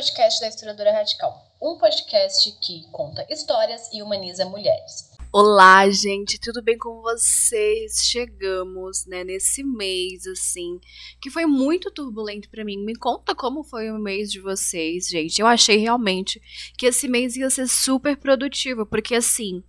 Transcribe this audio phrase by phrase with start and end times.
[0.00, 5.10] podcast da Historiadora Radical, um podcast que conta histórias e humaniza mulheres.
[5.30, 8.06] Olá, gente, tudo bem com vocês?
[8.06, 10.80] Chegamos, né, nesse mês assim,
[11.20, 12.82] que foi muito turbulento para mim.
[12.82, 15.38] Me conta como foi o mês de vocês, gente.
[15.38, 16.40] Eu achei realmente
[16.78, 19.62] que esse mês ia ser super produtivo, porque assim,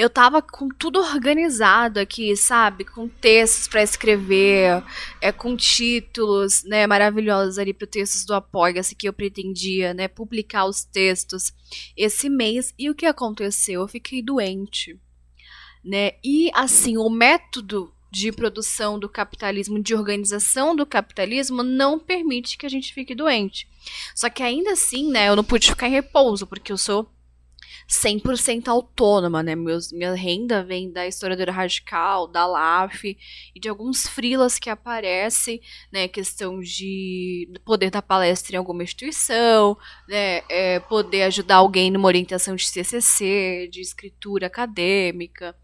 [0.00, 2.86] eu tava com tudo organizado aqui, sabe?
[2.86, 4.82] Com textos para escrever,
[5.20, 10.64] é, com títulos, né, maravilhosos ali para textos do Apoia-se que eu pretendia, né, publicar
[10.64, 11.52] os textos
[11.94, 12.72] esse mês.
[12.78, 13.82] E o que aconteceu?
[13.82, 14.98] Eu fiquei doente,
[15.84, 16.12] né?
[16.24, 22.64] E assim, o método de produção do capitalismo, de organização do capitalismo, não permite que
[22.64, 23.68] a gente fique doente.
[24.14, 27.06] Só que ainda assim, né, eu não pude ficar em repouso, porque eu sou
[27.90, 29.56] 100% autônoma, né?
[29.56, 33.18] Meus, minha renda vem da historiadora radical, da LAF
[33.52, 35.60] e de alguns frilas que aparecem,
[35.92, 36.06] né?
[36.06, 39.76] Questão de poder dar palestra em alguma instituição,
[40.08, 40.42] né?
[40.48, 45.56] É, poder ajudar alguém numa orientação de CCC, de escritura acadêmica,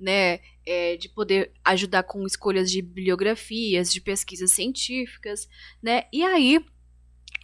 [0.00, 0.40] né?
[0.66, 5.46] É, de poder ajudar com escolhas de bibliografias, de pesquisas científicas,
[5.82, 6.04] né?
[6.10, 6.64] E aí,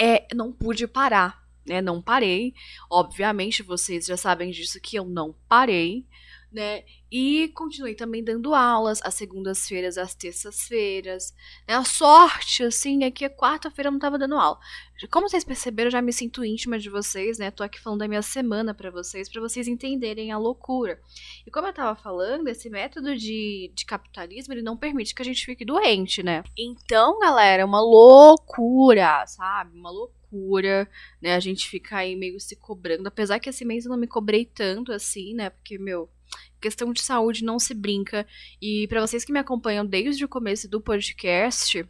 [0.00, 1.80] é, não pude parar, né?
[1.80, 2.54] Não parei.
[2.90, 6.06] Obviamente, vocês já sabem disso que eu não parei,
[6.52, 6.84] né?
[7.12, 11.34] E continuei também dando aulas às segundas-feiras, às terças-feiras.
[11.66, 11.74] Né?
[11.74, 14.58] A sorte, assim, é que a quarta-feira eu não tava dando aula.
[15.10, 17.50] Como vocês perceberam, eu já me sinto íntima de vocês, né?
[17.50, 21.00] Tô aqui falando da minha semana para vocês, para vocês entenderem a loucura.
[21.46, 25.24] E como eu tava falando, esse método de, de capitalismo, ele não permite que a
[25.24, 26.44] gente fique doente, né?
[26.56, 29.76] Então, galera, é uma loucura, sabe?
[29.76, 30.88] Uma loucura loucura,
[31.20, 31.34] né?
[31.34, 33.06] A gente fica aí meio se cobrando.
[33.06, 35.50] Apesar que esse mês eu não me cobrei tanto assim, né?
[35.50, 36.08] Porque, meu,
[36.60, 38.26] questão de saúde não se brinca.
[38.60, 41.84] E para vocês que me acompanham desde o começo do podcast,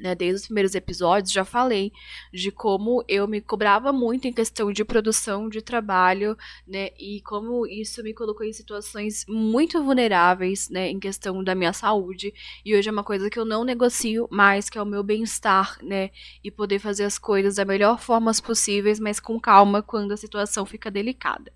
[0.00, 1.92] né, desde os primeiros episódios, já falei
[2.32, 7.66] de como eu me cobrava muito em questão de produção de trabalho, né, e como
[7.66, 12.32] isso me colocou em situações muito vulneráveis, né, em questão da minha saúde,
[12.64, 15.78] e hoje é uma coisa que eu não negocio mais, que é o meu bem-estar,
[15.82, 16.10] né,
[16.42, 20.64] e poder fazer as coisas da melhor forma possíveis, mas com calma quando a situação
[20.64, 21.52] fica delicada.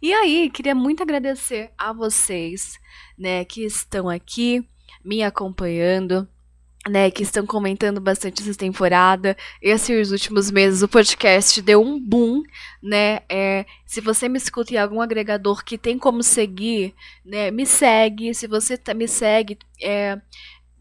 [0.00, 2.78] E aí, queria muito agradecer a vocês,
[3.18, 4.66] né, que estão aqui
[5.04, 6.28] me acompanhando,
[6.88, 9.36] né, que estão comentando bastante essa temporada.
[9.60, 12.42] Esses últimos meses o podcast deu um boom,
[12.82, 13.20] né?
[13.28, 16.94] É, se você me escuta em algum agregador que tem como seguir,
[17.24, 18.34] né, me segue.
[18.34, 20.20] Se você tá, me segue, é,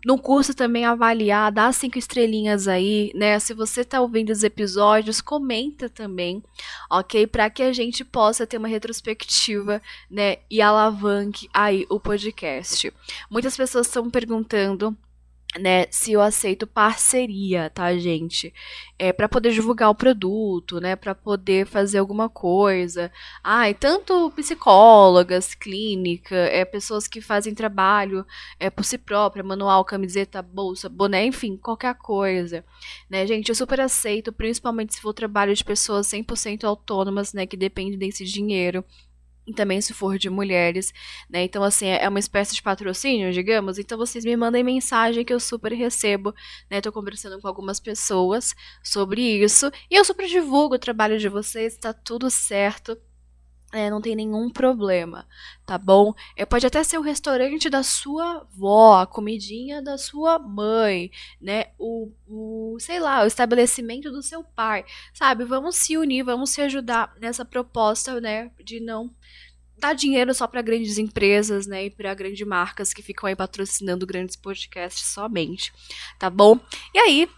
[0.04, 3.38] no curso também avaliar, dá cinco estrelinhas aí, né?
[3.40, 6.44] Se você tá ouvindo os episódios, comenta também,
[6.90, 7.28] ok?
[7.28, 9.80] Para que a gente possa ter uma retrospectiva,
[10.10, 10.38] né?
[10.50, 12.92] E alavanque aí o podcast.
[13.30, 14.98] Muitas pessoas estão perguntando
[15.60, 18.54] né, se eu aceito parceria, tá, gente?
[18.98, 23.12] É para poder divulgar o produto, né, para poder fazer alguma coisa.
[23.44, 28.26] Ah, tanto psicólogas, clínica, é pessoas que fazem trabalho
[28.60, 32.64] é por si própria, manual, camiseta, bolsa, boné, enfim, qualquer coisa,
[33.10, 33.50] né, gente?
[33.50, 38.24] Eu super aceito, principalmente se for trabalho de pessoas 100% autônomas, né, que dependem desse
[38.24, 38.86] dinheiro
[39.46, 40.94] e também se for de mulheres,
[41.30, 41.44] né?
[41.44, 43.78] Então, assim, é uma espécie de patrocínio, digamos.
[43.80, 46.34] Então, vocês me mandem mensagem que eu super recebo,
[46.70, 46.82] né?
[46.82, 48.54] Tô conversando com algumas pessoas
[48.84, 49.72] sobre isso.
[49.90, 52.98] E eu super divulgo o trabalho de vocês, tá tudo certo.
[53.74, 55.26] É, não tem nenhum problema,
[55.66, 56.14] tá bom?
[56.36, 61.10] É, pode até ser o restaurante da sua avó, a comidinha da sua mãe,
[61.40, 61.68] né?
[61.80, 64.84] O, o, sei lá, o estabelecimento do seu pai,
[65.14, 65.46] sabe?
[65.46, 68.52] Vamos se unir, vamos se ajudar nessa proposta, né?
[68.62, 69.10] De não
[69.78, 71.86] dar dinheiro só para grandes empresas, né?
[71.86, 75.74] E para grandes marcas que ficam aí patrocinando grandes podcasts somente,
[76.20, 76.60] tá bom?
[76.94, 77.30] E aí,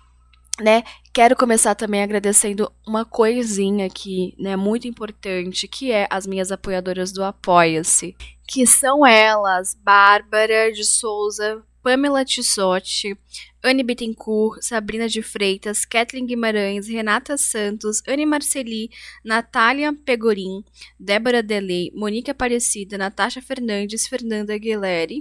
[0.59, 0.83] né?
[1.13, 7.11] Quero começar também agradecendo uma coisinha aqui, né, muito importante, que é as minhas apoiadoras
[7.11, 8.15] do Apoia-se,
[8.47, 13.17] que são elas, Bárbara de Souza, Pamela Tissotti,
[13.61, 18.89] Anne Bittencourt, Sabrina de Freitas, Kathleen Guimarães, Renata Santos, Anne Marceli,
[19.23, 20.63] Natália Pegorim,
[20.97, 25.13] Débora Delei, Monique Aparecida, Natasha Fernandes, Fernanda Aguilera,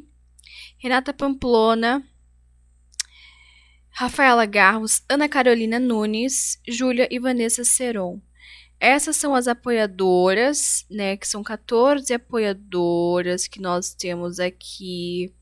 [0.79, 2.05] Renata Pamplona,
[3.93, 8.21] Rafaela Garros, Ana Carolina Nunes, Júlia e Vanessa Seron.
[8.81, 11.17] Essas são as apoiadoras, né?
[11.17, 15.33] Que são 14 apoiadoras que nós temos aqui.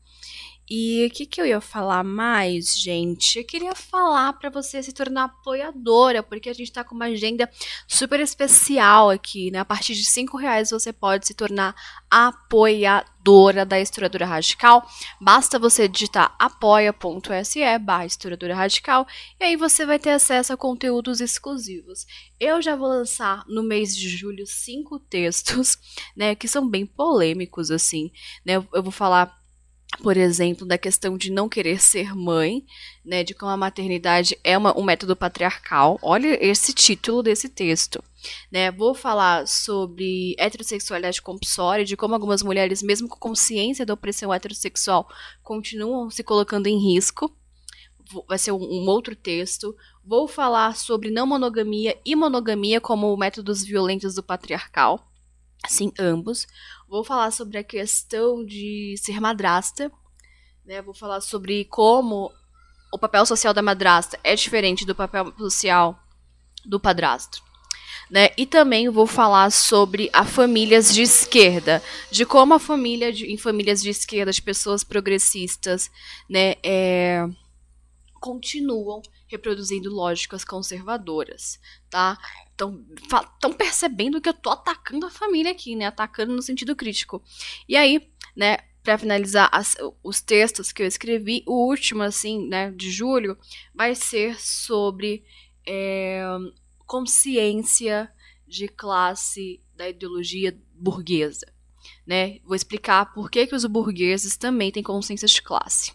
[0.73, 3.39] E o que, que eu ia falar mais, gente?
[3.39, 7.51] Eu queria falar para você se tornar apoiadora, porque a gente tá com uma agenda
[7.85, 9.59] super especial aqui, né?
[9.59, 11.75] A partir de cinco reais você pode se tornar
[12.09, 14.89] apoiadora da Historiadora Radical.
[15.19, 19.05] Basta você digitar apoia.se barra Historiadora Radical
[19.41, 22.07] e aí você vai ter acesso a conteúdos exclusivos.
[22.39, 25.77] Eu já vou lançar no mês de julho cinco textos,
[26.15, 28.09] né, que são bem polêmicos, assim,
[28.45, 28.53] né?
[28.73, 29.40] Eu vou falar
[29.99, 32.65] por exemplo, da questão de não querer ser mãe,
[33.03, 35.99] né, de como a maternidade é uma, um método patriarcal.
[36.01, 38.03] Olha esse título desse texto.
[38.51, 38.71] Né?
[38.71, 45.07] Vou falar sobre heterossexualidade compulsória, de como algumas mulheres, mesmo com consciência da opressão heterossexual,
[45.43, 47.35] continuam se colocando em risco.
[48.27, 49.75] Vai ser um, um outro texto.
[50.03, 55.07] Vou falar sobre não monogamia e monogamia como métodos violentos do patriarcal.
[55.67, 56.47] Sim, ambos.
[56.91, 59.89] Vou falar sobre a questão de ser madrasta,
[60.65, 60.81] né?
[60.81, 62.29] Vou falar sobre como
[62.91, 65.97] o papel social da madrasta é diferente do papel social
[66.65, 67.41] do padrasto.
[68.09, 68.31] Né?
[68.37, 73.37] E também vou falar sobre a famílias de esquerda, de como a família de, em
[73.37, 75.89] famílias de esquerda, de pessoas progressistas,
[76.29, 77.25] né, é,
[78.19, 81.57] continuam reproduzindo lógicas conservadoras,
[81.89, 82.17] tá?
[82.51, 85.85] Estão percebendo que eu tô atacando a família aqui, né?
[85.85, 87.23] Atacando no sentido crítico.
[87.67, 92.71] E aí, né, para finalizar as, os textos que eu escrevi, o último, assim, né,
[92.71, 93.37] de julho,
[93.73, 95.23] vai ser sobre
[95.65, 96.23] é,
[96.85, 98.11] consciência
[98.45, 101.47] de classe da ideologia burguesa.
[102.05, 102.39] Né?
[102.43, 105.93] Vou explicar por que, que os burgueses também têm consciência de classe.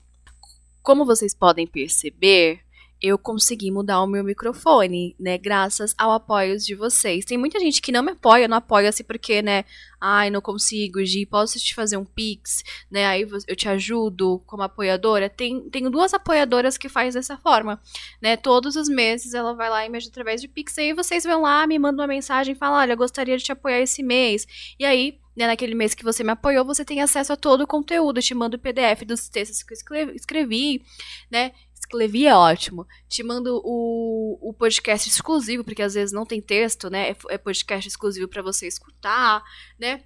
[0.82, 2.65] Como vocês podem perceber,
[3.06, 5.38] eu consegui mudar o meu microfone, né?
[5.38, 7.24] Graças ao apoio de vocês.
[7.24, 9.64] Tem muita gente que não me apoia, não apoia-se porque, né?
[10.00, 13.06] Ai, não consigo, Gi, posso te fazer um pix, né?
[13.06, 15.28] Aí eu te ajudo como apoiadora.
[15.28, 17.80] Tem, tenho duas apoiadoras que faz dessa forma,
[18.20, 18.36] né?
[18.36, 20.76] Todos os meses ela vai lá e me ajuda através de pix.
[20.78, 24.02] Aí vocês vão lá, me mandam uma mensagem falam, olha, gostaria de te apoiar esse
[24.02, 24.46] mês.
[24.78, 27.66] E aí né, naquele mês que você me apoiou, você tem acesso a todo o
[27.66, 28.18] conteúdo.
[28.18, 30.82] Eu te mando o PDF dos textos que eu escrevi,
[31.30, 31.52] né?
[31.86, 32.84] Escrevi é ótimo.
[33.08, 37.10] Te mando o, o podcast exclusivo, porque às vezes não tem texto, né?
[37.10, 39.42] É, é podcast exclusivo para você escutar,
[39.78, 40.02] né?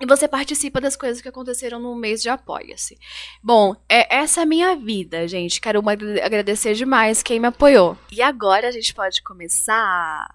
[0.00, 2.98] E você participa das coisas que aconteceram no mês de Apoia-se.
[3.42, 5.60] Bom, é, essa é a minha vida, gente.
[5.60, 5.82] Quero
[6.22, 7.96] agradecer demais quem me apoiou.
[8.10, 10.34] E agora a gente pode começar.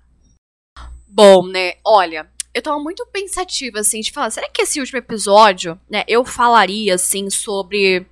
[1.07, 1.73] Bom, né?
[1.83, 6.23] Olha, eu tava muito pensativa, assim, de falar, será que esse último episódio, né, eu
[6.23, 8.05] falaria, assim, sobre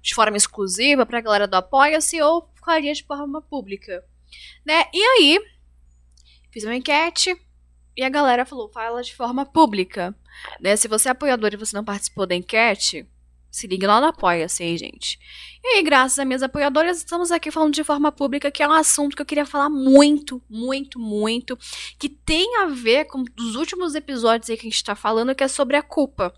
[0.00, 4.04] de forma exclusiva pra galera do Apoia-se ou faria de forma pública,
[4.64, 4.84] né?
[4.92, 5.40] E aí,
[6.50, 7.36] fiz uma enquete
[7.96, 10.14] e a galera falou, fala de forma pública,
[10.60, 10.76] né?
[10.76, 13.06] Se você é apoiador e você não participou da enquete,
[13.50, 15.18] se liga lá no Apoia-se aí, gente.
[15.62, 18.72] E aí, graças a minhas apoiadoras, estamos aqui falando de forma pública, que é um
[18.72, 21.58] assunto que eu queria falar muito, muito, muito,
[21.98, 25.42] que tem a ver com os últimos episódios aí que a gente tá falando, que
[25.42, 26.32] é sobre a culpa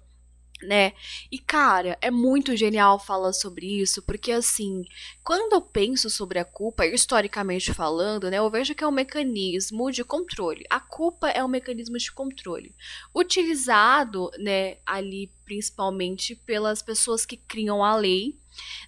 [0.62, 0.92] né?
[1.30, 4.84] E cara, é muito genial falar sobre isso, porque assim,
[5.22, 9.90] quando eu penso sobre a culpa, historicamente falando, né, eu vejo que é um mecanismo
[9.90, 10.64] de controle.
[10.70, 12.74] A culpa é um mecanismo de controle,
[13.14, 18.36] utilizado, né, ali principalmente pelas pessoas que criam a lei,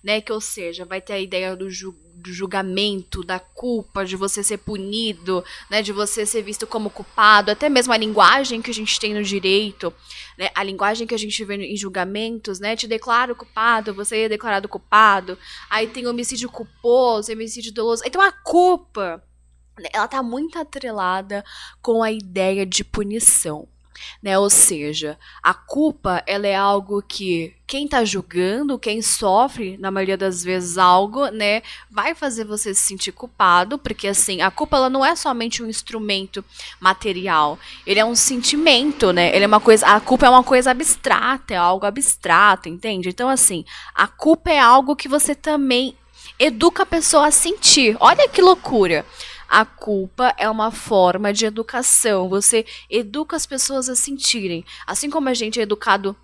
[0.02, 4.16] né, que ou seja, vai ter a ideia do, ju do julgamento, da culpa, de
[4.16, 8.70] você ser punido, né, de você ser visto como culpado, até mesmo a linguagem que
[8.70, 9.92] a gente tem no direito,
[10.38, 14.28] né, a linguagem que a gente vê em julgamentos, né, te declaro culpado, você é
[14.28, 15.38] declarado culpado,
[15.68, 19.22] aí tem homicídio culposo, homicídio doloso, então a culpa,
[19.78, 21.44] né, ela tá muito atrelada
[21.82, 23.68] com a ideia de punição
[24.22, 24.38] né?
[24.38, 30.16] Ou seja, a culpa ela é algo que quem está julgando, quem sofre, na maioria
[30.16, 34.90] das vezes algo, né, vai fazer você se sentir culpado, porque assim, a culpa ela
[34.90, 36.44] não é somente um instrumento
[36.78, 39.34] material, ele é um sentimento, né?
[39.34, 43.08] Ele é uma coisa, a culpa é uma coisa abstrata, é algo abstrato, entende?
[43.08, 45.96] Então assim, a culpa é algo que você também
[46.38, 47.96] educa a pessoa a sentir.
[48.00, 49.06] Olha que loucura.
[49.48, 52.28] A culpa é uma forma de educação.
[52.28, 54.64] Você educa as pessoas a sentirem.
[54.86, 56.16] Assim como a gente é educado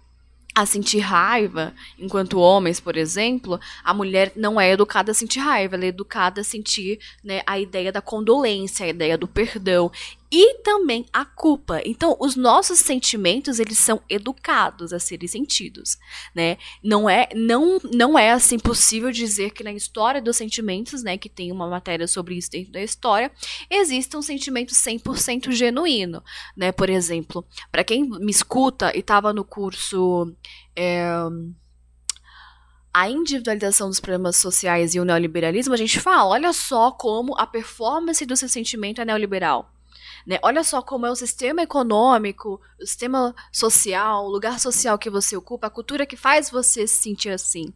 [0.54, 5.76] a sentir raiva, enquanto homens, por exemplo, a mulher não é educada a sentir raiva,
[5.76, 9.92] ela é educada a sentir né, a ideia da condolência, a ideia do perdão
[10.32, 11.80] e também a culpa.
[11.84, 15.98] Então, os nossos sentimentos, eles são educados a serem sentidos,
[16.34, 16.56] né?
[16.82, 21.28] Não é não não é assim possível dizer que na história dos sentimentos, né, que
[21.28, 23.30] tem uma matéria sobre isso dentro da história,
[23.68, 26.22] existe um sentimento 100% genuíno,
[26.56, 26.70] né?
[26.70, 30.32] Por exemplo, para quem me escuta e estava no curso
[30.76, 31.04] é,
[32.92, 37.46] a individualização dos problemas sociais e o neoliberalismo, a gente fala, olha só como a
[37.46, 39.72] performance do seu sentimento é neoliberal.
[40.26, 40.38] Né?
[40.42, 45.36] Olha só como é o sistema econômico, o sistema social, o lugar social que você
[45.36, 47.72] ocupa, a cultura que faz você se sentir assim.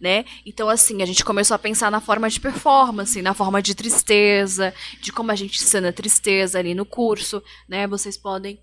[0.00, 0.24] Né?
[0.44, 4.74] Então, assim, a gente começou a pensar na forma de performance, na forma de tristeza,
[5.00, 7.86] de como a gente sana tristeza ali no curso, né?
[7.86, 8.60] Vocês podem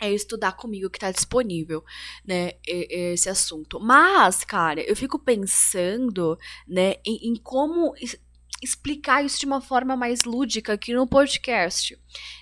[0.00, 1.84] é estudar comigo que está disponível,
[2.26, 3.78] né, esse assunto.
[3.80, 7.94] Mas, cara, eu fico pensando, né, em, em como
[8.64, 11.98] explicar isso de uma forma mais lúdica aqui no podcast,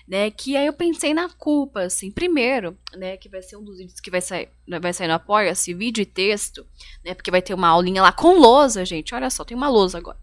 [0.07, 0.31] né?
[0.31, 3.17] Que aí eu pensei na culpa, assim, primeiro, né?
[3.17, 6.01] Que vai ser um dos vídeos que vai sair, né, vai sair no Apoia-se, vídeo
[6.01, 6.65] e texto,
[7.03, 7.13] né?
[7.13, 9.13] Porque vai ter uma aulinha lá com lousa, gente.
[9.13, 10.17] Olha só, tem uma lousa agora.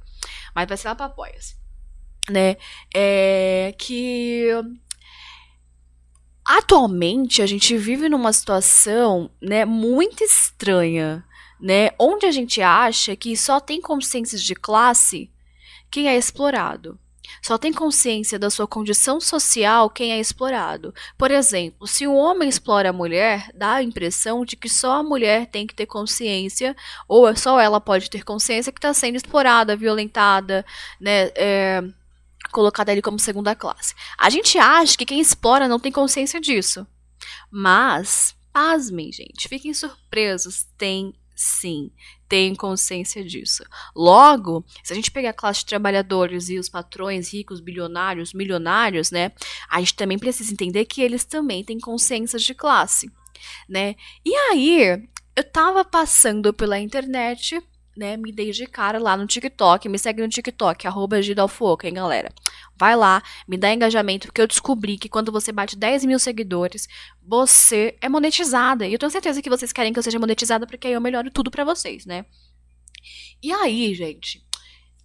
[0.54, 1.56] Mas vai ser lá para Apoia-se,
[2.28, 2.56] né?
[2.94, 4.48] É que
[6.44, 11.24] atualmente a gente vive numa situação, né, muito estranha,
[11.60, 15.30] né, onde a gente acha que só tem consciências de classe
[15.90, 16.98] quem é explorado.
[17.42, 20.92] Só tem consciência da sua condição social quem é explorado.
[21.16, 25.02] Por exemplo, se um homem explora a mulher, dá a impressão de que só a
[25.02, 26.76] mulher tem que ter consciência,
[27.08, 30.64] ou só ela pode ter consciência que está sendo explorada, violentada,
[31.00, 31.30] né?
[31.36, 31.82] É,
[32.50, 33.94] colocada ali como segunda classe.
[34.18, 36.86] A gente acha que quem explora não tem consciência disso.
[37.50, 41.90] Mas, pasmem, gente, fiquem surpresos, tem sim,
[42.30, 43.64] tem consciência disso.
[43.94, 49.10] Logo, se a gente pegar a classe de trabalhadores e os patrões ricos, bilionários, milionários,
[49.10, 49.32] né,
[49.68, 53.10] a gente também precisa entender que eles também têm consciência de classe,
[53.68, 53.96] né?
[54.24, 55.02] E aí,
[55.34, 57.60] eu tava passando pela internet
[57.96, 59.88] né, me dei de cara lá no TikTok.
[59.88, 62.32] Me segue no TikTok, arroba hein, galera?
[62.76, 66.88] Vai lá, me dá engajamento, porque eu descobri que quando você bate 10 mil seguidores,
[67.22, 68.86] você é monetizada.
[68.86, 71.30] E eu tenho certeza que vocês querem que eu seja monetizada, porque aí eu melhoro
[71.30, 72.24] tudo para vocês, né?
[73.42, 74.44] E aí, gente,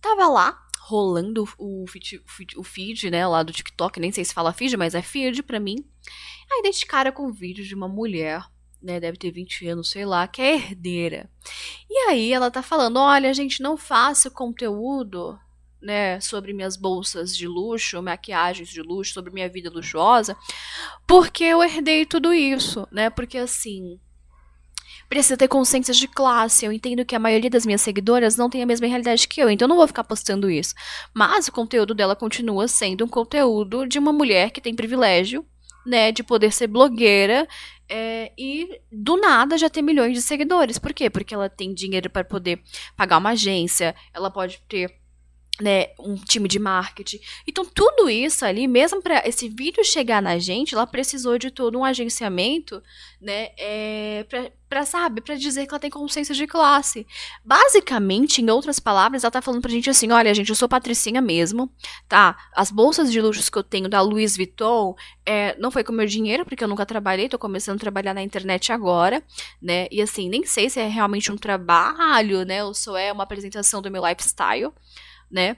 [0.01, 2.21] tava lá, rolando o feed,
[2.57, 5.59] o feed, né, lá do TikTok, nem sei se fala feed, mas é feed pra
[5.59, 5.77] mim.
[6.51, 8.43] Aí dei de cara com um vídeo de uma mulher
[8.85, 11.29] né, deve ter 20 anos, sei lá, que é herdeira.
[11.89, 15.37] E aí ela tá falando: olha, gente, não faça conteúdo
[15.81, 20.37] né, sobre minhas bolsas de luxo, maquiagens de luxo, sobre minha vida luxuosa,
[21.07, 23.09] porque eu herdei tudo isso, né?
[23.09, 23.99] Porque assim,
[25.09, 26.65] precisa ter consciência de classe.
[26.65, 29.49] Eu entendo que a maioria das minhas seguidoras não tem a mesma realidade que eu,
[29.49, 30.73] então eu não vou ficar postando isso.
[31.13, 35.45] Mas o conteúdo dela continua sendo um conteúdo de uma mulher que tem privilégio,
[35.85, 37.47] né, de poder ser blogueira
[37.87, 40.77] é, e do nada já ter milhões de seguidores.
[40.77, 41.09] Por quê?
[41.09, 42.61] Porque ela tem dinheiro para poder
[42.95, 44.93] pagar uma agência, ela pode ter
[45.61, 47.19] né, um time de marketing.
[47.47, 51.77] Então, tudo isso ali, mesmo para esse vídeo chegar na gente, ela precisou de todo
[51.77, 52.83] um agenciamento,
[53.21, 54.25] né, é,
[54.67, 57.07] para sabe, para dizer que ela tem consciência de classe.
[57.43, 61.21] Basicamente, em outras palavras, ela tá falando pra gente assim: olha, gente, eu sou patricinha
[61.21, 61.71] mesmo,
[62.09, 62.35] tá?
[62.53, 64.95] As bolsas de luxo que eu tenho da Louis Vuitton
[65.25, 68.21] é, não foi com meu dinheiro, porque eu nunca trabalhei, tô começando a trabalhar na
[68.21, 69.23] internet agora,
[69.61, 69.87] né?
[69.91, 73.81] E assim, nem sei se é realmente um trabalho, né, ou só é uma apresentação
[73.81, 74.73] do meu lifestyle
[75.35, 75.57] né?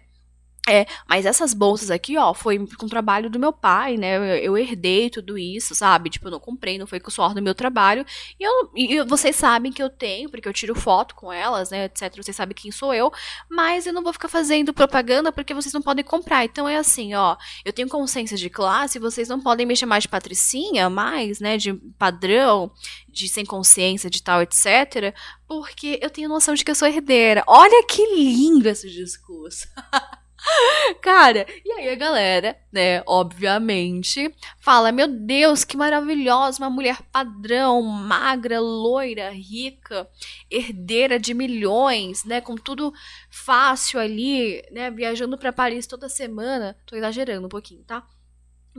[0.69, 4.17] É, mas essas bolsas aqui, ó, foi com o trabalho do meu pai, né?
[4.17, 6.09] Eu, eu, herdei tudo isso, sabe?
[6.09, 8.05] Tipo, eu não comprei, não foi com o suor do meu trabalho.
[8.37, 11.85] E, eu, e vocês sabem que eu tenho, porque eu tiro foto com elas, né,
[11.85, 12.13] etc.
[12.17, 13.09] Vocês sabem quem sou eu.
[13.49, 16.43] Mas eu não vou ficar fazendo propaganda porque vocês não podem comprar.
[16.43, 17.37] Então é assim, ó.
[17.63, 21.55] Eu tenho consciência de classe, vocês não podem me chamar de patricinha mais, né?
[21.55, 22.69] De padrão,
[23.07, 25.15] de sem consciência, de tal, etc.
[25.47, 27.41] Porque eu tenho noção de que eu sou herdeira.
[27.47, 29.65] Olha que lindo esse discurso.
[31.01, 37.81] Cara, e aí a galera, né, obviamente, fala: Meu Deus, que maravilhosa, uma mulher padrão,
[37.81, 40.09] magra, loira, rica,
[40.49, 42.93] herdeira de milhões, né, com tudo
[43.29, 46.77] fácil ali, né, viajando para Paris toda semana.
[46.85, 48.03] Tô exagerando um pouquinho, tá?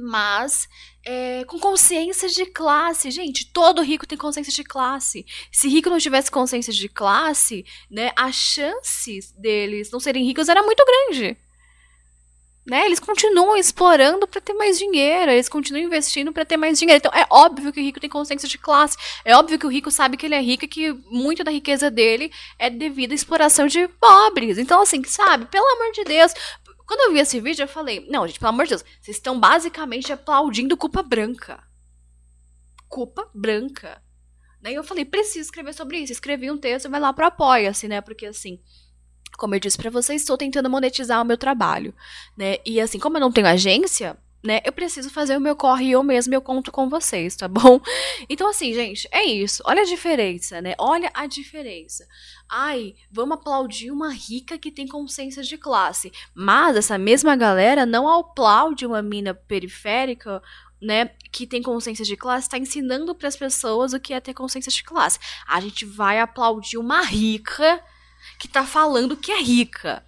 [0.01, 0.69] mas
[1.05, 3.11] é, com consciência de classe.
[3.11, 5.27] Gente, todo rico tem consciência de classe.
[5.51, 10.63] Se rico não tivesse consciência de classe, né, as chances deles não serem ricos era
[10.63, 11.37] muito grande.
[12.69, 12.85] Né?
[12.85, 16.99] Eles continuam explorando para ter mais dinheiro, eles continuam investindo para ter mais dinheiro.
[16.99, 18.95] Então é óbvio que o rico tem consciência de classe,
[19.25, 21.91] é óbvio que o rico sabe que ele é rico e que muito da riqueza
[21.91, 24.59] dele é devido à exploração de pobres.
[24.59, 26.35] Então assim, sabe, pelo amor de Deus,
[26.87, 29.41] quando eu vi esse vídeo eu falei, não, gente, pelo amor de Deus, vocês estão
[29.41, 31.63] basicamente aplaudindo culpa branca.
[32.87, 34.03] Culpa branca.
[34.61, 36.13] Daí eu falei, preciso escrever sobre isso.
[36.13, 38.01] Escrevi um texto e vai lá pro Apoia-se, né?
[38.01, 38.61] Porque assim,
[39.37, 41.95] como eu disse para vocês, estou tentando monetizar o meu trabalho,
[42.37, 42.57] né?
[42.65, 44.61] E assim, como eu não tenho agência, né?
[44.65, 47.81] Eu preciso fazer o meu corre eu mesmo eu conto com vocês, tá bom?
[48.29, 49.63] Então, assim, gente, é isso.
[49.67, 50.75] Olha a diferença, né?
[50.79, 52.07] Olha a diferença.
[52.49, 56.13] Ai, vamos aplaudir uma rica que tem consciência de classe.
[56.35, 60.41] Mas essa mesma galera não aplaude uma mina periférica
[60.81, 64.35] né, que tem consciência de classe, está ensinando para as pessoas o que é ter
[64.35, 65.19] consciência de classe.
[65.47, 67.83] A gente vai aplaudir uma rica
[68.39, 70.05] que tá falando que é rica.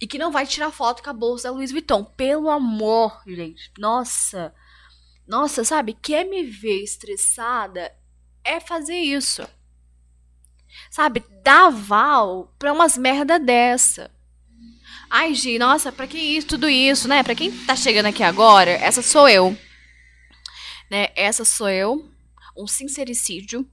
[0.00, 2.04] E que não vai tirar foto com a bolsa da Louis Vuitton.
[2.04, 3.70] Pelo amor, gente.
[3.78, 4.54] Nossa.
[5.26, 5.94] Nossa, sabe?
[5.94, 7.92] Quer me ver estressada
[8.44, 9.48] é fazer isso.
[10.90, 11.24] Sabe?
[11.42, 14.10] Dar val pra umas merda dessa.
[15.08, 17.22] Ai, Gi, nossa, pra que isso, tudo isso, né?
[17.22, 19.56] Pra quem tá chegando aqui agora, essa sou eu.
[20.90, 21.08] Né?
[21.14, 22.10] Essa sou eu.
[22.56, 23.68] Um sincericídio,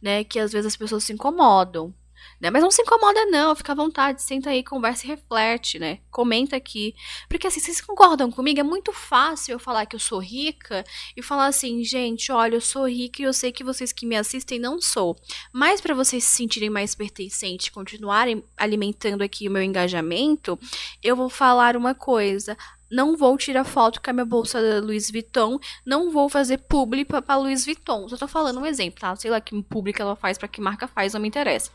[0.00, 0.22] né?
[0.22, 1.94] Que às vezes as pessoas se incomodam.
[2.42, 2.50] Né?
[2.50, 3.54] Mas não se incomoda, não.
[3.54, 6.00] Fica à vontade, senta aí, conversa e reflete, né?
[6.10, 6.92] Comenta aqui.
[7.28, 8.58] Porque assim, vocês concordam comigo?
[8.58, 10.84] É muito fácil eu falar que eu sou rica
[11.16, 14.16] e falar assim, gente, olha, eu sou rica e eu sei que vocês que me
[14.16, 15.16] assistem não sou.
[15.52, 20.58] Mas para vocês se sentirem mais pertencentes, continuarem alimentando aqui o meu engajamento,
[21.00, 22.56] eu vou falar uma coisa
[22.90, 27.06] não vou tirar foto com a minha bolsa da Louis Vuitton, não vou fazer publi
[27.06, 28.06] para Louis Vuitton.
[28.06, 29.16] Só tô falando um exemplo, tá?
[29.16, 31.70] Sei lá que publi ela faz, para que marca faz, não me interessa.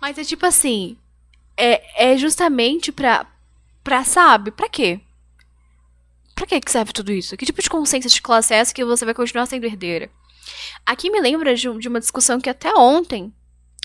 [0.00, 0.96] Mas é tipo assim,
[1.56, 3.26] é, é justamente pra,
[3.82, 5.00] pra, sabe, pra quê?
[6.34, 7.36] Pra que serve tudo isso?
[7.36, 10.10] Que tipo de consciência de classe é essa que você vai continuar sendo herdeira?
[10.84, 13.32] Aqui me lembra de, de uma discussão que até ontem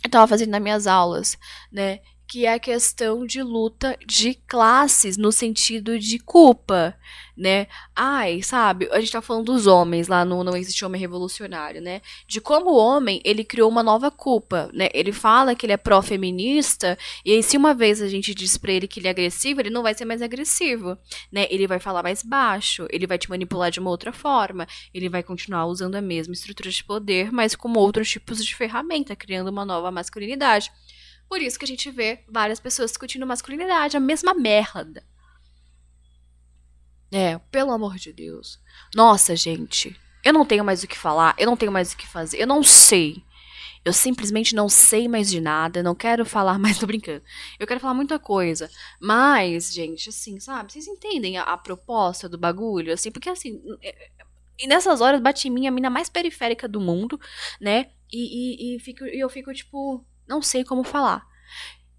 [0.04, 1.38] eu tava fazendo nas minhas aulas,
[1.72, 2.00] né?
[2.30, 6.96] Que é a questão de luta de classes no sentido de culpa,
[7.36, 7.66] né?
[7.96, 12.04] Ai, sabe, a gente tá falando dos homens lá no Não Existe Homem Revolucionário, né?
[12.28, 14.90] De como o homem, ele criou uma nova culpa, né?
[14.94, 18.72] Ele fala que ele é pró-feminista, e aí se uma vez a gente diz pra
[18.72, 21.00] ele que ele é agressivo, ele não vai ser mais agressivo,
[21.32, 21.48] né?
[21.50, 25.24] Ele vai falar mais baixo, ele vai te manipular de uma outra forma, ele vai
[25.24, 29.66] continuar usando a mesma estrutura de poder, mas com outros tipos de ferramenta, criando uma
[29.66, 30.72] nova masculinidade.
[31.30, 35.04] Por isso que a gente vê várias pessoas discutindo masculinidade, a mesma merda.
[37.12, 38.60] É, pelo amor de Deus.
[38.96, 39.96] Nossa, gente.
[40.24, 42.48] Eu não tenho mais o que falar, eu não tenho mais o que fazer, eu
[42.48, 43.24] não sei.
[43.86, 47.24] Eu simplesmente não sei mais de nada, não quero falar mais, tô brincando.
[47.58, 48.70] Eu quero falar muita coisa.
[49.00, 50.72] Mas, gente, assim, sabe?
[50.72, 52.94] Vocês entendem a, a proposta do bagulho?
[52.94, 53.62] Assim, porque assim.
[53.82, 54.10] É, é,
[54.60, 57.20] e nessas horas bate em mim a mina mais periférica do mundo,
[57.62, 57.92] né?
[58.12, 61.28] E, e, e, fico, e eu fico, tipo, não sei como falar.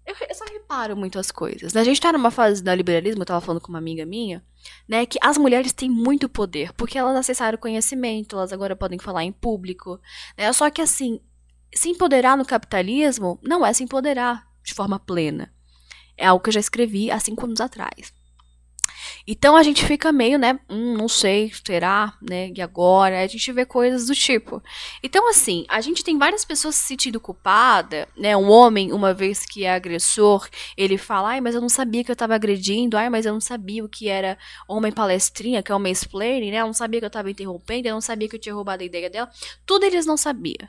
[0.05, 1.73] Eu, eu só reparo muito as coisas.
[1.73, 1.81] Né?
[1.81, 4.43] A gente tá numa fase do liberalismo, eu tava falando com uma amiga minha,
[4.87, 9.23] né, que as mulheres têm muito poder, porque elas acessaram conhecimento, elas agora podem falar
[9.23, 9.99] em público.
[10.37, 10.51] Né?
[10.53, 11.19] Só que assim,
[11.73, 15.53] se empoderar no capitalismo não é se empoderar de forma plena.
[16.17, 18.13] É algo que eu já escrevi há cinco anos atrás.
[19.27, 20.59] Então a gente fica meio, né?
[20.69, 22.51] Hum, não sei, será, né?
[22.55, 23.21] E agora?
[23.21, 24.61] A gente vê coisas do tipo.
[25.03, 28.35] Então, assim, a gente tem várias pessoas se sentindo culpada, né?
[28.35, 32.11] Um homem, uma vez que é agressor, ele fala, ai, mas eu não sabia que
[32.11, 35.75] eu tava agredindo, ai, mas eu não sabia o que era homem palestrinha, que é
[35.75, 36.57] o mansplaining, né?
[36.57, 38.85] Eu não sabia que eu tava interrompendo, eu não sabia que eu tinha roubado a
[38.85, 39.29] ideia dela.
[39.65, 40.67] Tudo eles não sabiam.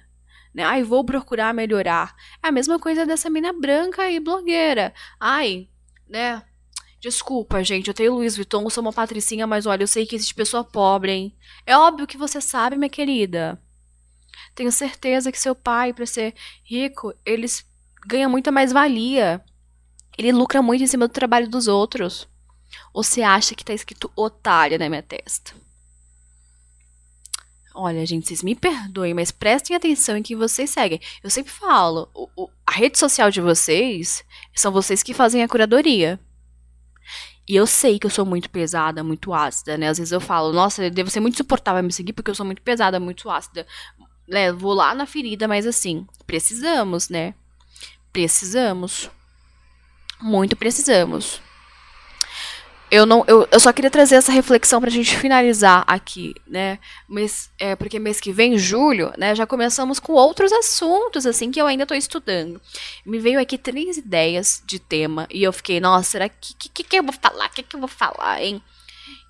[0.54, 0.62] Né?
[0.64, 2.14] Ai, vou procurar melhorar.
[2.42, 4.92] É a mesma coisa dessa mina branca e blogueira.
[5.18, 5.68] Ai,
[6.08, 6.42] né?
[7.02, 10.36] Desculpa, gente, eu tenho Luiz Vuitton, sou uma patricinha, mas olha, eu sei que existe
[10.36, 11.36] pessoa pobre, hein?
[11.66, 13.60] É óbvio que você sabe, minha querida.
[14.54, 17.48] Tenho certeza que seu pai, para ser rico, ele
[18.06, 19.44] ganha muita mais valia.
[20.16, 22.28] Ele lucra muito em cima do trabalho dos outros.
[22.94, 25.54] Ou você acha que tá escrito otária na minha testa?
[27.74, 31.00] Olha, gente, vocês me perdoem, mas prestem atenção em que vocês seguem.
[31.20, 35.48] Eu sempre falo, o, o, a rede social de vocês são vocês que fazem a
[35.48, 36.20] curadoria.
[37.48, 39.88] E eu sei que eu sou muito pesada, muito ácida, né?
[39.88, 42.46] Às vezes eu falo, nossa, eu devo ser muito suportável me seguir porque eu sou
[42.46, 43.66] muito pesada, muito ácida.
[44.28, 44.52] Né?
[44.52, 47.34] Vou lá na ferida, mas assim, precisamos, né?
[48.12, 49.10] Precisamos.
[50.20, 51.40] Muito precisamos
[52.92, 56.78] eu não eu, eu só queria trazer essa reflexão para a gente finalizar aqui, né?
[57.08, 59.34] Mês, é, porque mês que vem, julho, né?
[59.34, 62.60] Já começamos com outros assuntos assim que eu ainda estou estudando.
[63.06, 66.98] Me veio aqui três ideias de tema e eu fiquei, nossa, será que que, que
[66.98, 67.48] eu vou falar?
[67.48, 68.62] Que, que eu vou falar, hein?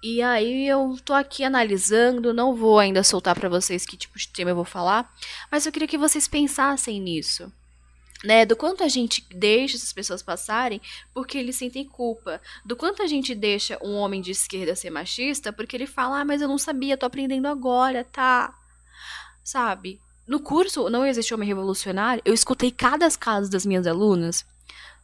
[0.02, 4.26] E aí eu tô aqui analisando, não vou ainda soltar para vocês que tipo de
[4.26, 5.08] tema eu vou falar,
[5.52, 7.52] mas eu queria que vocês pensassem nisso
[8.24, 10.80] né, do quanto a gente deixa essas pessoas passarem
[11.12, 15.52] porque eles sentem culpa, do quanto a gente deixa um homem de esquerda ser machista
[15.52, 18.54] porque ele fala, ah, mas eu não sabia, tô aprendendo agora, tá?
[19.42, 20.00] Sabe?
[20.26, 24.44] No curso Não Existe Homem Revolucionário, eu escutei cada caso das minhas alunas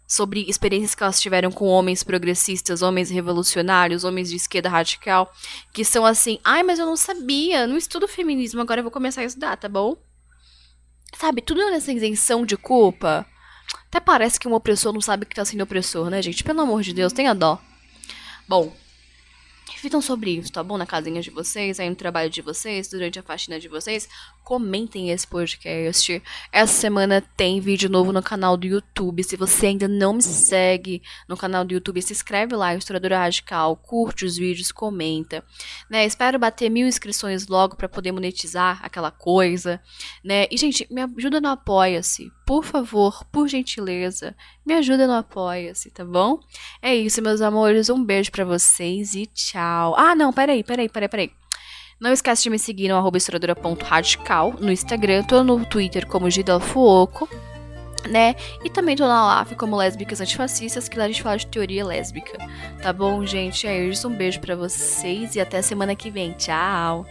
[0.07, 5.31] sobre experiências que elas tiveram com homens progressistas, homens revolucionários, homens de esquerda radical,
[5.71, 9.21] que são assim, ai, mas eu não sabia, não estudo feminismo, agora eu vou começar
[9.21, 9.99] a estudar, tá bom?
[11.17, 13.27] Sabe, tudo nessa isenção de culpa.
[13.89, 16.45] Até parece que um opressor não sabe que tá sendo opressor, né, gente?
[16.45, 17.61] Pelo amor de Deus, tenha dó.
[18.47, 18.73] Bom,
[19.79, 20.77] reflitam sobre isso, tá bom?
[20.77, 24.09] Na casinha de vocês, aí no trabalho de vocês, durante a faxina de vocês.
[24.43, 26.21] Comentem esse podcast.
[26.51, 29.23] Essa semana tem vídeo novo no canal do YouTube.
[29.23, 33.77] Se você ainda não me segue no canal do YouTube, se inscreve lá, Historiadora Radical,
[33.77, 35.45] curte os vídeos, comenta.
[35.89, 36.05] Né?
[36.05, 39.81] Espero bater mil inscrições logo para poder monetizar aquela coisa.
[40.25, 40.49] Né?
[40.51, 42.33] E, gente, me ajuda no Apoia-se.
[42.49, 44.35] Por favor, por gentileza,
[44.65, 46.41] me ajuda no Apoia-se, tá bom?
[46.81, 47.91] É isso, meus amores.
[47.91, 49.95] Um beijo para vocês e tchau.
[49.99, 51.31] Ah, não, peraí, peraí, peraí, peraí.
[52.01, 56.59] Não esquece de me seguir no arroba historiadora.radical no Instagram, tô no Twitter como Gida
[56.59, 57.29] Fuoco,
[58.09, 58.35] né?
[58.65, 61.85] E também tô na LAF como Lésbicas Antifascistas, que lá a gente fala de teoria
[61.85, 62.39] lésbica.
[62.81, 63.67] Tá bom, gente?
[63.67, 66.33] É isso, um beijo para vocês e até semana que vem.
[66.33, 67.05] Tchau!